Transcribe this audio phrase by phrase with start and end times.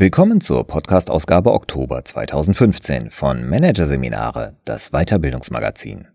[0.00, 6.08] Willkommen zur Podcast-Ausgabe Oktober 2015 von Managerseminare, das Weiterbildungsmagazin.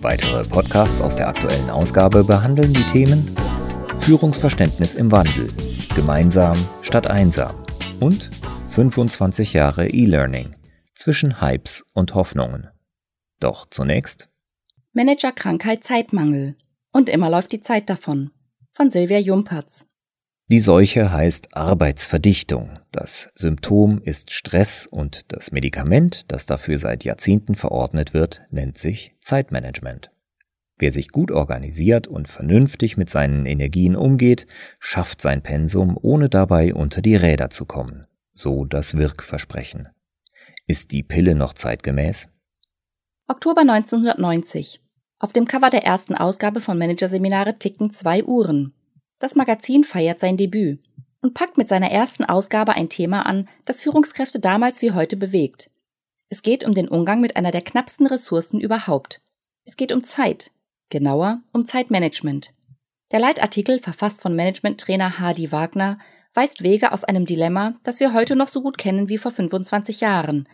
[0.00, 3.36] Weitere Podcasts aus der aktuellen Ausgabe behandeln die Themen
[3.98, 5.48] Führungsverständnis im Wandel,
[5.94, 7.54] gemeinsam statt einsam
[8.00, 8.30] und
[8.70, 10.56] 25 Jahre E-Learning
[10.94, 12.68] zwischen Hypes und Hoffnungen.
[13.40, 14.30] Doch zunächst
[14.94, 16.56] Managerkrankheit Zeitmangel.
[16.94, 18.30] Und immer läuft die Zeit davon
[18.76, 19.86] von Silvia Jumpertz.
[20.48, 22.78] Die Seuche heißt Arbeitsverdichtung.
[22.92, 29.16] Das Symptom ist Stress und das Medikament, das dafür seit Jahrzehnten verordnet wird, nennt sich
[29.18, 30.10] Zeitmanagement.
[30.78, 34.46] Wer sich gut organisiert und vernünftig mit seinen Energien umgeht,
[34.78, 38.06] schafft sein Pensum, ohne dabei unter die Räder zu kommen.
[38.34, 39.88] So das Wirkversprechen.
[40.66, 42.28] Ist die Pille noch zeitgemäß?
[43.26, 44.82] Oktober 1990.
[45.18, 48.74] Auf dem Cover der ersten Ausgabe von Managerseminare ticken zwei Uhren.
[49.18, 50.80] Das Magazin feiert sein Debüt
[51.22, 55.70] und packt mit seiner ersten Ausgabe ein Thema an, das Führungskräfte damals wie heute bewegt.
[56.28, 59.22] Es geht um den Umgang mit einer der knappsten Ressourcen überhaupt.
[59.64, 60.50] Es geht um Zeit,
[60.90, 62.52] genauer um Zeitmanagement.
[63.10, 65.98] Der Leitartikel, verfasst von Managementtrainer Hardy Wagner,
[66.34, 70.00] weist Wege aus einem Dilemma, das wir heute noch so gut kennen wie vor 25
[70.00, 70.48] Jahren.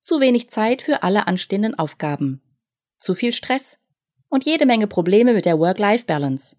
[0.00, 2.42] Zu wenig Zeit für alle anstehenden Aufgaben.
[2.98, 3.78] Zu viel Stress,
[4.32, 6.56] und jede Menge Probleme mit der Work-Life-Balance.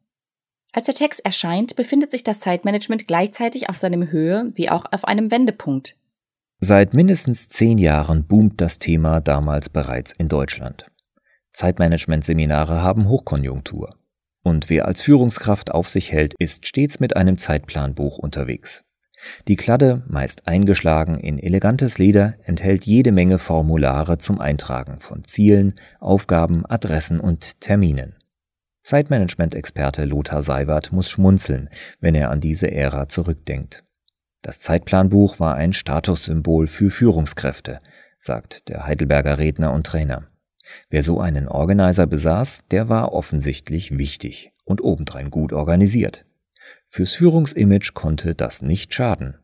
[0.73, 5.05] Als der Text erscheint, befindet sich das Zeitmanagement gleichzeitig auf seinem Höhe wie auch auf
[5.05, 5.97] einem Wendepunkt.
[6.59, 10.85] Seit mindestens zehn Jahren boomt das Thema damals bereits in Deutschland.
[11.51, 13.95] Zeitmanagement-Seminare haben Hochkonjunktur.
[14.43, 18.83] Und wer als Führungskraft auf sich hält, ist stets mit einem Zeitplanbuch unterwegs.
[19.47, 25.75] Die Kladde, meist eingeschlagen in elegantes Leder, enthält jede Menge Formulare zum Eintragen von Zielen,
[25.99, 28.15] Aufgaben, Adressen und Terminen.
[28.81, 31.69] Zeitmanagement-Experte Lothar Seiwert muss schmunzeln,
[32.01, 33.83] wenn er an diese Ära zurückdenkt.
[34.41, 37.79] Das Zeitplanbuch war ein Statussymbol für Führungskräfte,
[38.17, 40.27] sagt der Heidelberger Redner und Trainer.
[40.89, 46.25] Wer so einen Organizer besaß, der war offensichtlich wichtig und obendrein gut organisiert.
[46.85, 49.37] Fürs Führungsimage konnte das nicht schaden.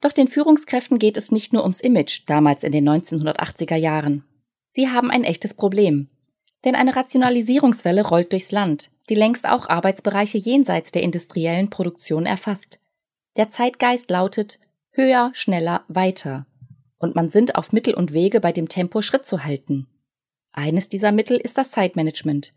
[0.00, 4.24] Doch den Führungskräften geht es nicht nur ums Image, damals in den 1980er Jahren.
[4.70, 6.08] Sie haben ein echtes Problem.
[6.64, 12.80] Denn eine Rationalisierungswelle rollt durchs Land, die längst auch Arbeitsbereiche jenseits der industriellen Produktion erfasst.
[13.36, 14.58] Der Zeitgeist lautet
[14.90, 16.46] höher, schneller, weiter.
[16.98, 19.86] Und man sind auf Mittel und Wege, bei dem Tempo Schritt zu halten.
[20.52, 22.54] Eines dieser Mittel ist das Zeitmanagement,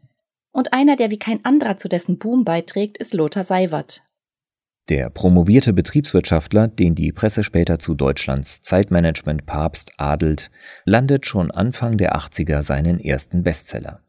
[0.52, 4.04] und einer, der wie kein anderer zu dessen Boom beiträgt, ist Lothar Seiwert.
[4.90, 10.50] Der promovierte Betriebswirtschaftler, den die Presse später zu Deutschlands Zeitmanagement-Papst adelt,
[10.84, 14.02] landet schon Anfang der 80er seinen ersten Bestseller.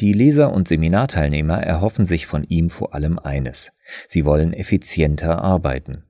[0.00, 3.72] Die Leser und Seminarteilnehmer erhoffen sich von ihm vor allem eines.
[4.08, 6.04] Sie wollen effizienter arbeiten.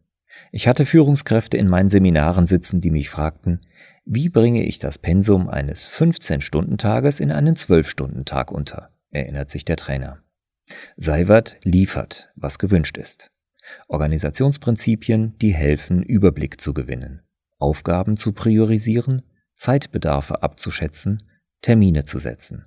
[0.52, 3.60] Ich hatte Führungskräfte in meinen Seminaren sitzen, die mich fragten,
[4.04, 8.93] wie bringe ich das Pensum eines 15-Stunden-Tages in einen 12-Stunden-Tag unter?
[9.14, 10.22] Erinnert sich der Trainer.
[10.96, 13.30] Seiwert liefert, was gewünscht ist.
[13.88, 17.22] Organisationsprinzipien, die helfen, Überblick zu gewinnen,
[17.58, 19.22] Aufgaben zu priorisieren,
[19.54, 21.22] Zeitbedarfe abzuschätzen,
[21.62, 22.64] Termine zu setzen,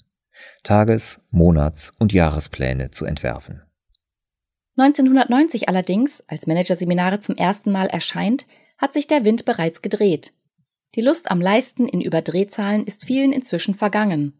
[0.63, 3.61] Tages-, Monats- und Jahrespläne zu entwerfen.
[4.77, 8.45] 1990 allerdings, als Managerseminare zum ersten Mal erscheint,
[8.77, 10.33] hat sich der Wind bereits gedreht.
[10.95, 14.33] Die Lust am Leisten in Überdrehzahlen ist vielen inzwischen vergangen.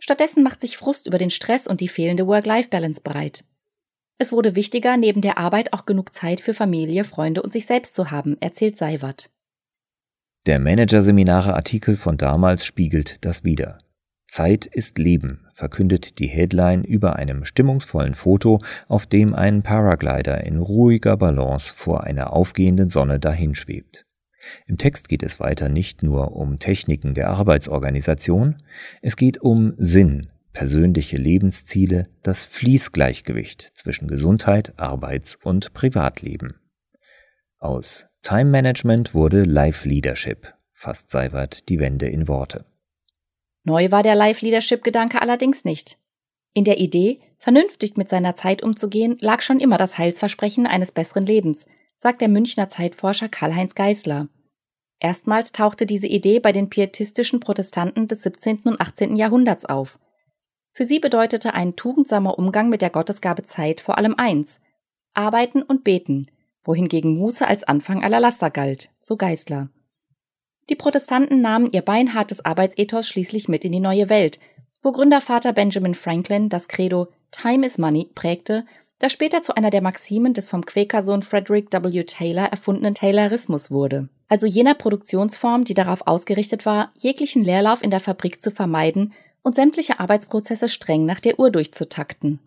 [0.00, 3.44] Stattdessen macht sich Frust über den Stress und die fehlende Work-Life-Balance breit.
[4.18, 7.94] Es wurde wichtiger, neben der Arbeit auch genug Zeit für Familie, Freunde und sich selbst
[7.94, 9.30] zu haben, erzählt Seiwert.
[10.46, 13.78] Der Managerseminare-Artikel von damals spiegelt das wider.
[14.26, 20.58] Zeit ist Leben, verkündet die Headline über einem stimmungsvollen Foto, auf dem ein Paraglider in
[20.58, 24.06] ruhiger Balance vor einer aufgehenden Sonne dahinschwebt.
[24.66, 28.62] Im Text geht es weiter nicht nur um Techniken der Arbeitsorganisation,
[29.02, 36.54] es geht um Sinn, persönliche Lebensziele, das Fließgleichgewicht zwischen Gesundheit, Arbeits- und Privatleben.
[37.58, 42.64] Aus Time Management wurde Life Leadership, fasst Seiwert die Wende in Worte.
[43.64, 45.98] Neu war der Life Leadership Gedanke allerdings nicht.
[46.52, 51.26] In der Idee, vernünftig mit seiner Zeit umzugehen, lag schon immer das Heilsversprechen eines besseren
[51.26, 51.66] Lebens,
[52.02, 54.28] sagt der Münchner Zeitforscher Karl-Heinz Geißler.
[55.00, 58.60] Erstmals tauchte diese Idee bei den pietistischen Protestanten des 17.
[58.64, 59.16] und 18.
[59.16, 59.98] Jahrhunderts auf.
[60.72, 64.60] Für sie bedeutete ein tugendsamer Umgang mit der Gottesgabe Zeit vor allem eins:
[65.12, 66.30] Arbeiten und beten,
[66.64, 69.68] wohingegen Muße als Anfang aller Laster galt, so Geißler.
[70.70, 74.38] Die Protestanten nahmen ihr beinhartes Arbeitsethos schließlich mit in die neue Welt,
[74.80, 78.64] wo Gründervater Benjamin Franklin das Credo Time is Money prägte,
[79.00, 82.04] das später zu einer der Maximen des vom Quäkersohn Frederick W.
[82.04, 88.00] Taylor erfundenen Taylorismus wurde, also jener Produktionsform, die darauf ausgerichtet war, jeglichen Leerlauf in der
[88.00, 89.12] Fabrik zu vermeiden
[89.42, 92.38] und sämtliche Arbeitsprozesse streng nach der Uhr durchzutakten.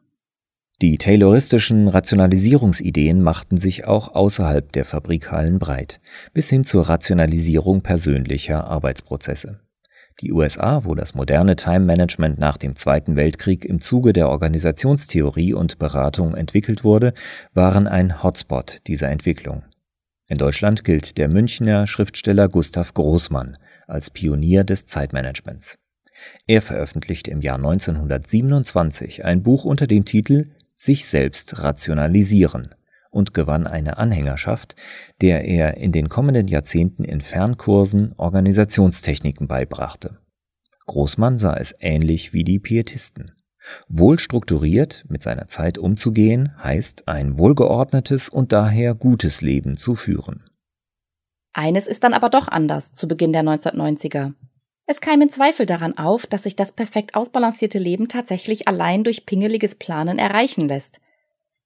[0.81, 5.99] Die tayloristischen Rationalisierungsideen machten sich auch außerhalb der Fabrikhallen breit,
[6.33, 9.59] bis hin zur Rationalisierung persönlicher Arbeitsprozesse.
[10.21, 15.53] Die USA, wo das moderne Time Management nach dem Zweiten Weltkrieg im Zuge der Organisationstheorie
[15.53, 17.13] und Beratung entwickelt wurde,
[17.53, 19.63] waren ein Hotspot dieser Entwicklung.
[20.29, 23.57] In Deutschland gilt der Münchner Schriftsteller Gustav Großmann
[23.87, 25.77] als Pionier des Zeitmanagements.
[26.47, 32.69] Er veröffentlichte im Jahr 1927 ein Buch unter dem Titel Sich selbst rationalisieren
[33.13, 34.75] und gewann eine Anhängerschaft,
[35.21, 40.17] der er in den kommenden Jahrzehnten in Fernkursen Organisationstechniken beibrachte.
[40.85, 43.31] Großmann sah es ähnlich wie die Pietisten.
[43.87, 50.43] Wohl strukturiert mit seiner Zeit umzugehen, heißt ein wohlgeordnetes und daher gutes Leben zu führen.
[51.53, 54.33] Eines ist dann aber doch anders zu Beginn der 1990er.
[54.85, 59.75] Es keimen Zweifel daran auf, dass sich das perfekt ausbalancierte Leben tatsächlich allein durch pingeliges
[59.75, 60.99] Planen erreichen lässt.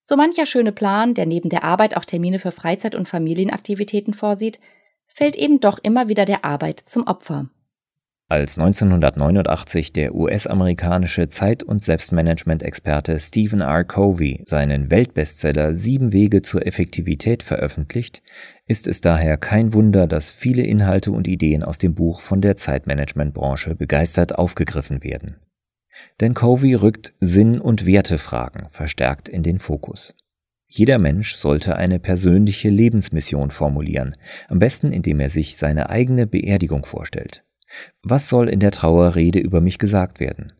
[0.10, 4.62] So mancher schöne Plan, der neben der Arbeit auch Termine für Freizeit- und Familienaktivitäten vorsieht,
[5.06, 7.50] fällt eben doch immer wieder der Arbeit zum Opfer.
[8.30, 13.84] Als 1989 der US-amerikanische Zeit- und Selbstmanagement-Experte Stephen R.
[13.84, 18.24] Covey seinen Weltbestseller Sieben Wege zur Effektivität veröffentlicht,
[18.66, 22.56] ist es daher kein Wunder, dass viele Inhalte und Ideen aus dem Buch von der
[22.56, 25.36] Zeitmanagementbranche begeistert aufgegriffen werden.
[26.20, 30.16] Denn Covey rückt Sinn- und Wertefragen verstärkt in den Fokus.
[30.68, 34.16] Jeder Mensch sollte eine persönliche Lebensmission formulieren,
[34.50, 37.46] am besten indem er sich seine eigene Beerdigung vorstellt.
[38.04, 40.54] Was soll in der Trauerrede über mich gesagt werden?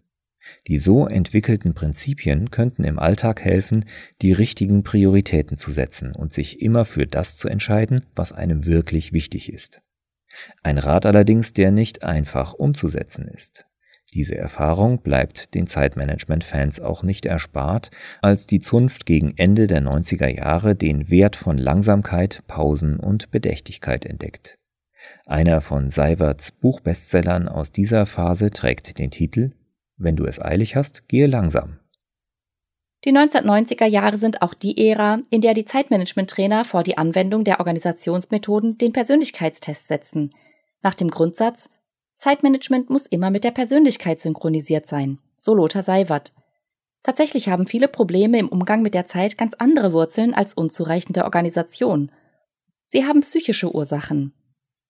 [0.68, 3.86] Die so entwickelten Prinzipien könnten im Alltag helfen,
[4.22, 9.12] die richtigen Prioritäten zu setzen und sich immer für das zu entscheiden, was einem wirklich
[9.12, 9.82] wichtig ist.
[10.64, 13.68] Ein Rat allerdings, der nicht einfach umzusetzen ist.
[14.14, 20.30] Diese Erfahrung bleibt den Zeitmanagement-Fans auch nicht erspart, als die Zunft gegen Ende der 90er
[20.30, 24.58] Jahre den Wert von Langsamkeit, Pausen und Bedächtigkeit entdeckt.
[25.26, 29.52] Einer von Seiwerts Buchbestsellern aus dieser Phase trägt den Titel
[29.98, 31.80] Wenn du es eilig hast, gehe langsam.
[33.06, 37.60] Die 1990er Jahre sind auch die Ära, in der die Zeitmanagement-Trainer vor die Anwendung der
[37.60, 40.34] Organisationsmethoden den Persönlichkeitstest setzen,
[40.82, 41.70] nach dem Grundsatz
[42.18, 46.34] Zeitmanagement muss immer mit der Persönlichkeit synchronisiert sein, so Lothar Seiwert.
[47.04, 52.12] Tatsächlich haben viele Probleme im Umgang mit der Zeit ganz andere Wurzeln als unzureichende Organisation.
[52.88, 54.34] Sie haben psychische Ursachen.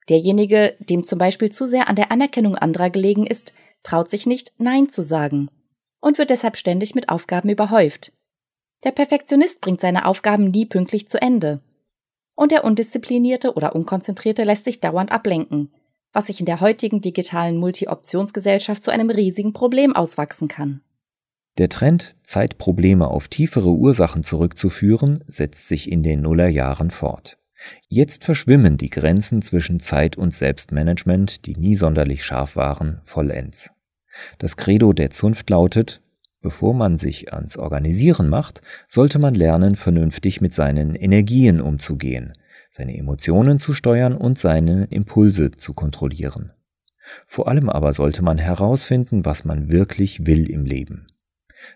[0.08, 3.54] Derjenige, dem zum Beispiel zu sehr an der Anerkennung anderer gelegen ist,
[3.84, 5.52] traut sich nicht Nein zu sagen
[6.00, 8.14] und wird deshalb ständig mit Aufgaben überhäuft.
[8.86, 11.62] Der Perfektionist bringt seine Aufgaben nie pünktlich zu Ende.
[12.36, 15.74] Und der Undisziplinierte oder Unkonzentrierte lässt sich dauernd ablenken,
[16.14, 20.82] was sich in der heutigen digitalen Multi-Optionsgesellschaft zu einem riesigen Problem auswachsen kann.
[21.58, 27.38] Der Trend, Zeitprobleme auf tiefere Ursachen zurückzuführen, setzt sich in den Nullerjahren fort.
[27.90, 33.72] Jetzt verschwimmen die Grenzen zwischen Zeit- und Selbstmanagement, die nie sonderlich scharf waren, vollends.
[34.38, 36.02] Das Credo der Zunft lautet,
[36.48, 42.32] bevor man sich ans Organisieren macht, sollte man lernen, vernünftig mit seinen Energien umzugehen,
[42.72, 46.54] seine Emotionen zu steuern und seine Impulse zu kontrollieren.
[47.26, 51.08] Vor allem aber sollte man herausfinden, was man wirklich will im Leben.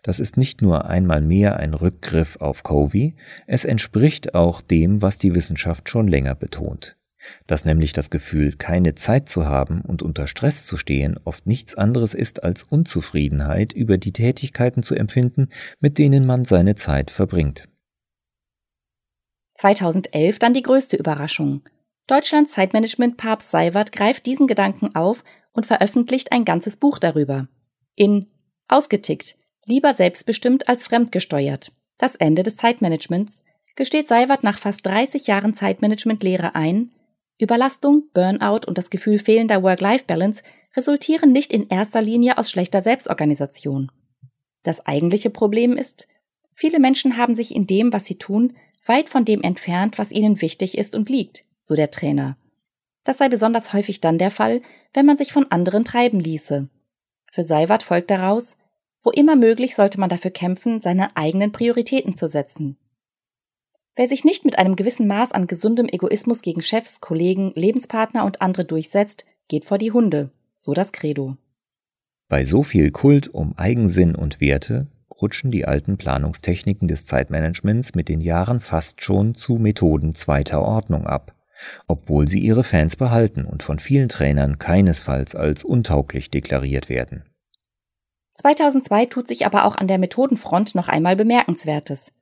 [0.03, 5.17] Das ist nicht nur einmal mehr ein Rückgriff auf Covey, es entspricht auch dem, was
[5.17, 6.95] die Wissenschaft schon länger betont.
[7.47, 11.75] Dass nämlich das Gefühl, keine Zeit zu haben und unter Stress zu stehen, oft nichts
[11.75, 15.49] anderes ist als Unzufriedenheit über die Tätigkeiten zu empfinden,
[15.79, 17.67] mit denen man seine Zeit verbringt.
[19.55, 21.61] 2011 dann die größte Überraschung.
[22.07, 25.23] Deutschlands Zeitmanagement-Papst Seiwert greift diesen Gedanken auf
[25.53, 27.47] und veröffentlicht ein ganzes Buch darüber.
[27.95, 28.27] In
[28.67, 29.35] Ausgetickt,
[29.65, 31.71] lieber selbstbestimmt als fremdgesteuert.
[31.97, 33.43] Das Ende des Zeitmanagements
[33.75, 36.91] gesteht Seiwert nach fast 30 Jahren Zeitmanagement-Lehre ein,
[37.41, 40.43] Überlastung, Burnout und das Gefühl fehlender Work-Life-Balance
[40.75, 43.91] resultieren nicht in erster Linie aus schlechter Selbstorganisation.
[44.63, 46.07] Das eigentliche Problem ist,
[46.53, 48.55] viele Menschen haben sich in dem, was sie tun,
[48.85, 52.37] weit von dem entfernt, was ihnen wichtig ist und liegt, so der Trainer.
[53.03, 54.61] Das sei besonders häufig dann der Fall,
[54.93, 56.69] wenn man sich von anderen treiben ließe.
[57.31, 58.57] Für Seiwert folgt daraus,
[59.03, 62.77] wo immer möglich sollte man dafür kämpfen, seine eigenen Prioritäten zu setzen.
[63.95, 68.41] Wer sich nicht mit einem gewissen Maß an gesundem Egoismus gegen Chefs, Kollegen, Lebenspartner und
[68.41, 71.35] andere durchsetzt, geht vor die Hunde, so das Credo.
[72.29, 74.87] Bei so viel Kult um Eigensinn und Werte
[75.21, 81.05] rutschen die alten Planungstechniken des Zeitmanagements mit den Jahren fast schon zu Methoden zweiter Ordnung
[81.05, 81.35] ab,
[81.87, 87.25] obwohl sie ihre Fans behalten und von vielen Trainern keinesfalls als untauglich deklariert werden.
[88.35, 92.13] 2002 tut sich aber auch an der Methodenfront noch einmal Bemerkenswertes.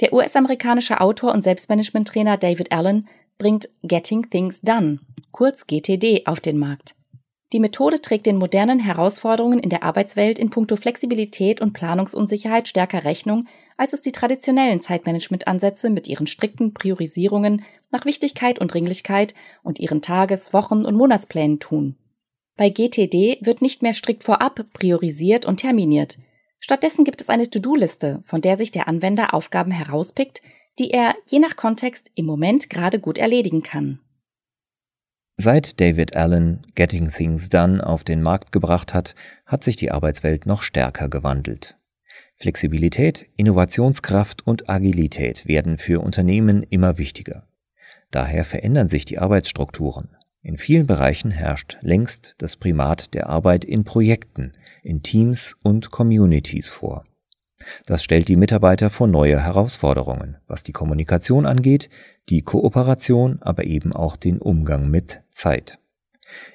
[0.00, 5.00] Der US-amerikanische Autor und Selbstmanagement-Trainer David Allen bringt Getting Things Done,
[5.32, 6.94] kurz GTD, auf den Markt.
[7.52, 13.04] Die Methode trägt den modernen Herausforderungen in der Arbeitswelt in puncto Flexibilität und Planungsunsicherheit stärker
[13.04, 19.80] Rechnung, als es die traditionellen Zeitmanagement-Ansätze mit ihren strikten Priorisierungen nach Wichtigkeit und Dringlichkeit und
[19.80, 21.96] ihren Tages-, Wochen- und Monatsplänen tun.
[22.56, 26.18] Bei GTD wird nicht mehr strikt vorab priorisiert und terminiert.
[26.60, 30.42] Stattdessen gibt es eine To-Do-Liste, von der sich der Anwender Aufgaben herauspickt,
[30.78, 34.00] die er je nach Kontext im Moment gerade gut erledigen kann.
[35.36, 39.14] Seit David Allen Getting Things Done auf den Markt gebracht hat,
[39.46, 41.76] hat sich die Arbeitswelt noch stärker gewandelt.
[42.34, 47.48] Flexibilität, Innovationskraft und Agilität werden für Unternehmen immer wichtiger.
[48.10, 50.16] Daher verändern sich die Arbeitsstrukturen.
[50.48, 54.52] In vielen Bereichen herrscht längst das Primat der Arbeit in Projekten,
[54.82, 57.04] in Teams und Communities vor.
[57.84, 61.90] Das stellt die Mitarbeiter vor neue Herausforderungen, was die Kommunikation angeht,
[62.30, 65.80] die Kooperation, aber eben auch den Umgang mit Zeit.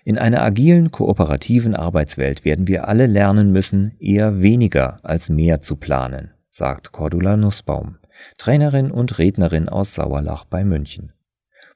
[0.04, 5.76] In einer agilen, kooperativen Arbeitswelt werden wir alle lernen müssen, eher weniger als mehr zu
[5.76, 8.00] planen, sagt Cordula Nussbaum,
[8.40, 11.14] Trainerin und Rednerin aus Sauerlach bei München.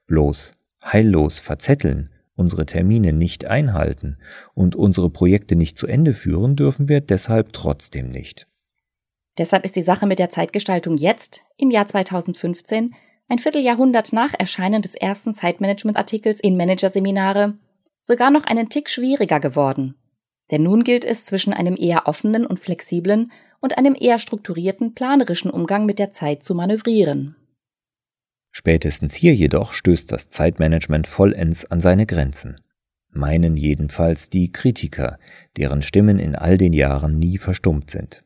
[0.07, 0.56] Bloß
[0.91, 4.17] heillos verzetteln, unsere Termine nicht einhalten
[4.53, 8.47] und unsere Projekte nicht zu Ende führen, dürfen wir deshalb trotzdem nicht.
[9.37, 12.95] Deshalb ist die Sache mit der Zeitgestaltung jetzt, im Jahr 2015,
[13.29, 17.57] ein Vierteljahrhundert nach Erscheinen des ersten Zeitmanagement-Artikels in Managerseminare,
[18.01, 19.95] sogar noch einen Tick schwieriger geworden.
[20.49, 25.51] Denn nun gilt es zwischen einem eher offenen und flexiblen und einem eher strukturierten, planerischen
[25.51, 27.35] Umgang mit der Zeit zu manövrieren.
[28.51, 32.59] Spätestens hier jedoch stößt das Zeitmanagement vollends an seine Grenzen.
[33.09, 35.17] Meinen jedenfalls die Kritiker,
[35.57, 38.23] deren Stimmen in all den Jahren nie verstummt sind.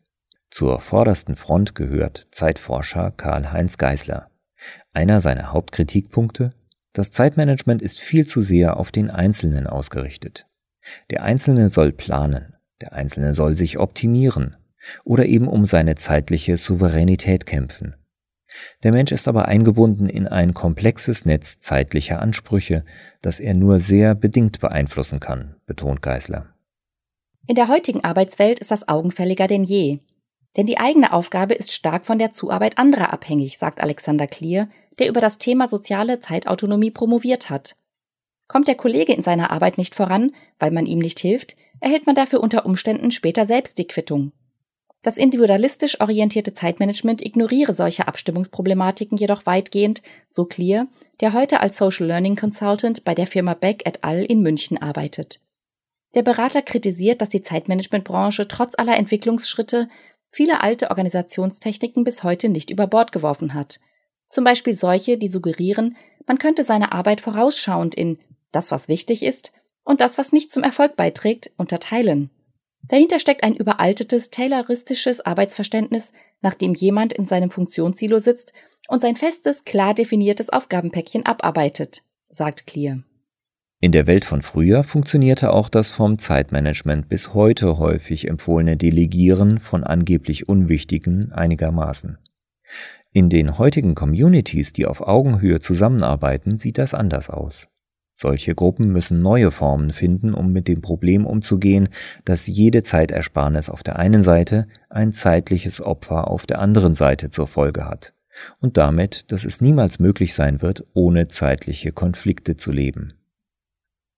[0.49, 4.29] Zur vordersten Front gehört Zeitforscher Karl-Heinz Geisler.
[4.93, 6.53] Einer seiner Hauptkritikpunkte?
[6.93, 10.45] Das Zeitmanagement ist viel zu sehr auf den Einzelnen ausgerichtet.
[11.09, 14.57] Der Einzelne soll planen, der Einzelne soll sich optimieren
[15.05, 17.95] oder eben um seine zeitliche Souveränität kämpfen.
[18.83, 22.83] Der Mensch ist aber eingebunden in ein komplexes Netz zeitlicher Ansprüche,
[23.21, 26.47] das er nur sehr bedingt beeinflussen kann, betont Geisler.
[27.47, 29.99] In der heutigen Arbeitswelt ist das augenfälliger denn je.
[30.57, 35.07] Denn die eigene Aufgabe ist stark von der Zuarbeit anderer abhängig, sagt Alexander Klier, der
[35.07, 37.77] über das Thema soziale Zeitautonomie promoviert hat.
[38.47, 42.15] Kommt der Kollege in seiner Arbeit nicht voran, weil man ihm nicht hilft, erhält man
[42.15, 44.33] dafür unter Umständen später selbst die Quittung.
[45.03, 50.87] Das individualistisch orientierte Zeitmanagement ignoriere solche Abstimmungsproblematiken jedoch weitgehend, so Clear,
[51.21, 54.23] der heute als Social Learning Consultant bei der Firma Beck et al.
[54.23, 55.39] in München arbeitet.
[56.13, 59.87] Der Berater kritisiert, dass die Zeitmanagementbranche trotz aller Entwicklungsschritte
[60.29, 63.79] viele alte Organisationstechniken bis heute nicht über Bord geworfen hat.
[64.29, 68.19] Zum Beispiel solche, die suggerieren, man könnte seine Arbeit vorausschauend in
[68.51, 69.51] das, was wichtig ist
[69.83, 72.29] und das, was nicht zum Erfolg beiträgt, unterteilen.
[72.87, 76.11] Dahinter steckt ein überaltetes, tayloristisches Arbeitsverständnis,
[76.41, 78.53] nach dem jemand in seinem Funktionssilo sitzt
[78.87, 83.03] und sein festes, klar definiertes Aufgabenpäckchen abarbeitet, sagt Clear.
[83.83, 89.59] In der Welt von früher funktionierte auch das vom Zeitmanagement bis heute häufig empfohlene Delegieren
[89.59, 92.19] von angeblich Unwichtigen einigermaßen.
[93.11, 97.69] In den heutigen Communities, die auf Augenhöhe zusammenarbeiten, sieht das anders aus.
[98.13, 101.89] Solche Gruppen müssen neue Formen finden, um mit dem Problem umzugehen,
[102.25, 107.47] dass jede Zeitersparnis auf der einen Seite ein zeitliches Opfer auf der anderen Seite zur
[107.47, 108.13] Folge hat
[108.59, 113.13] und damit, dass es niemals möglich sein wird, ohne zeitliche Konflikte zu leben.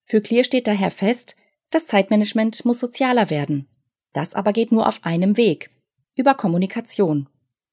[0.04, 1.36] Für Clear steht daher fest,
[1.70, 3.68] das Zeitmanagement muss sozialer werden.
[4.12, 5.72] Das aber geht nur auf einem Weg,
[6.16, 7.30] über Kommunikation.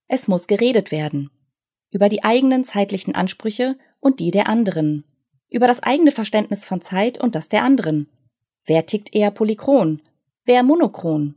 [0.06, 1.30] Es muss geredet werden.
[1.90, 5.04] Über die eigenen zeitlichen Ansprüche und die der anderen
[5.50, 8.08] über das eigene Verständnis von Zeit und das der anderen.
[8.64, 10.00] Wer tickt eher polychron?
[10.44, 11.34] Wer monochron?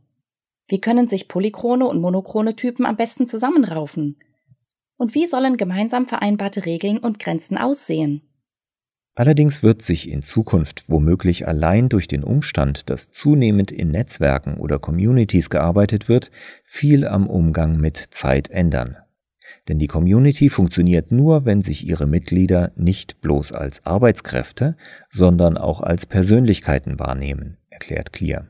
[0.66, 4.16] Wie können sich polychrone und monochrone Typen am besten zusammenraufen?
[4.96, 8.22] Und wie sollen gemeinsam vereinbarte Regeln und Grenzen aussehen?
[9.16, 14.80] Allerdings wird sich in Zukunft womöglich allein durch den Umstand, dass zunehmend in Netzwerken oder
[14.80, 16.32] Communities gearbeitet wird,
[16.64, 18.96] viel am Umgang mit Zeit ändern.
[19.68, 24.76] Denn die Community funktioniert nur, wenn sich ihre Mitglieder nicht bloß als Arbeitskräfte,
[25.10, 28.48] sondern auch als Persönlichkeiten wahrnehmen, erklärt Clear.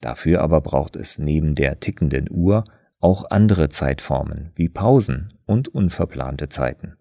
[0.00, 2.64] Dafür aber braucht es neben der tickenden Uhr
[3.00, 6.96] auch andere Zeitformen wie Pausen und unverplante Zeiten.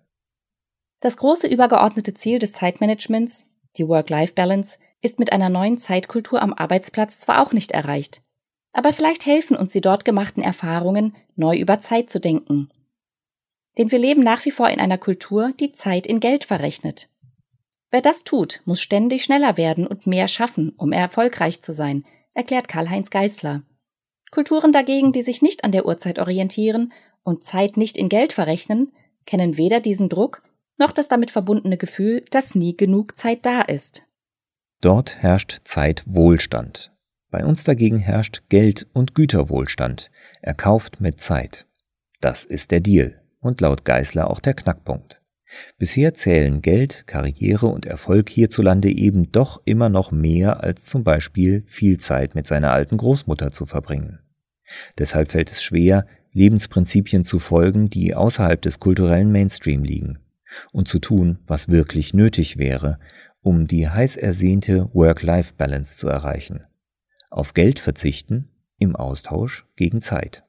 [1.00, 3.46] Das große übergeordnete Ziel des Zeitmanagements,
[3.78, 8.22] die Work-Life-Balance, ist mit einer neuen Zeitkultur am Arbeitsplatz zwar auch nicht erreicht,
[8.74, 12.70] aber vielleicht helfen uns die dort gemachten Erfahrungen, neu über Zeit zu denken.
[13.78, 17.08] Denn wir leben nach wie vor in einer Kultur, die Zeit in Geld verrechnet.
[17.90, 22.68] Wer das tut, muss ständig schneller werden und mehr schaffen, um erfolgreich zu sein, erklärt
[22.68, 23.64] Karl-Heinz Geißler.
[24.32, 28.94] Kulturen dagegen, die sich nicht an der Uhrzeit orientieren und Zeit nicht in Geld verrechnen,
[29.26, 30.42] kennen weder diesen Druck
[30.78, 34.04] noch das damit verbundene Gefühl, dass nie genug Zeit da ist.
[34.80, 36.92] Dort herrscht Zeitwohlstand.
[37.30, 40.10] Bei uns dagegen herrscht Geld- und Güterwohlstand,
[40.42, 41.68] erkauft mit Zeit.
[42.20, 45.22] Das ist der Deal und laut Geißler auch der Knackpunkt.
[45.78, 51.62] Bisher zählen Geld, Karriere und Erfolg hierzulande eben doch immer noch mehr als zum Beispiel
[51.64, 54.20] viel Zeit mit seiner alten Großmutter zu verbringen.
[54.98, 60.20] Deshalb fällt es schwer, Lebensprinzipien zu folgen, die außerhalb des kulturellen Mainstream liegen
[60.72, 63.00] und zu tun, was wirklich nötig wäre,
[63.42, 66.64] um die heiß ersehnte Work-Life-Balance zu erreichen.
[67.30, 70.44] Auf Geld verzichten im Austausch gegen Zeit.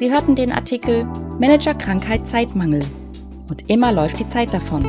[0.00, 1.04] Sie hörten den Artikel
[1.38, 2.82] Manager Krankheit Zeitmangel
[3.50, 4.82] und immer läuft die Zeit davon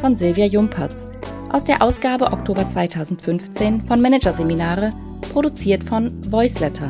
[0.00, 1.06] von Silvia Jumperz
[1.52, 4.90] aus der Ausgabe Oktober 2015 von Managerseminare,
[5.32, 6.88] produziert von Voiceletter.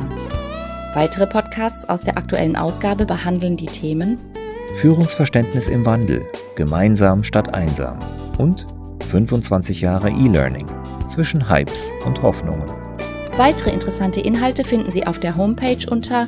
[0.95, 4.17] Weitere Podcasts aus der aktuellen Ausgabe behandeln die Themen
[4.81, 7.99] Führungsverständnis im Wandel, gemeinsam statt einsam
[8.39, 8.65] und
[9.07, 10.65] 25 Jahre E-Learning
[11.05, 12.65] zwischen Hypes und Hoffnungen.
[13.37, 16.27] Weitere interessante Inhalte finden Sie auf der Homepage unter